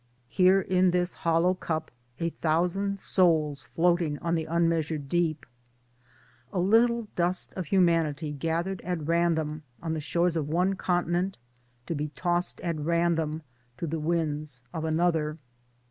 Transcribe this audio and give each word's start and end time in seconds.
Here 0.29 0.59
in 0.61 0.89
this 0.89 1.13
hollow 1.13 1.53
cup 1.53 1.91
a 2.19 2.31
thousand 2.31 2.99
souls 2.99 3.65
floating 3.75 4.17
on 4.17 4.33
the 4.33 4.45
unmeasured 4.45 5.07
deepŌĆö 5.09 5.43
A 6.53 6.59
little 6.59 7.07
dust 7.15 7.53
of 7.53 7.67
humanity 7.67 8.31
gathered 8.31 8.81
at 8.81 9.05
random 9.05 9.61
on 9.79 9.93
the 9.93 9.99
shores 9.99 10.35
of 10.35 10.49
one 10.49 10.73
continent, 10.73 11.37
to 11.85 11.93
be 11.93 12.07
tossed 12.07 12.59
at 12.61 12.79
random 12.79 13.43
to 13.77 13.85
the 13.85 13.99
winds 13.99 14.63
of 14.73 14.85
another. 14.85 15.37